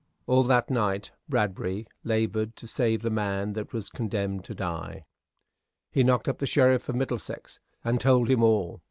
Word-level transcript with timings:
All 0.25 0.41
that 0.41 0.71
night 0.71 1.11
Bradbury 1.29 1.85
labored 2.03 2.55
to 2.55 2.67
save 2.67 3.03
the 3.03 3.11
man 3.11 3.53
that 3.53 3.71
was 3.71 3.91
condemned 3.91 4.43
to 4.45 4.55
die. 4.55 5.05
He 5.91 6.03
knocked 6.03 6.27
up 6.27 6.39
the 6.39 6.47
sheriff 6.47 6.89
of 6.89 6.95
Middlesex, 6.95 7.59
and 7.83 8.01
told 8.01 8.27
him 8.27 8.41
all. 8.41 8.79